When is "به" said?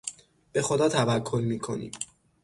0.53-0.61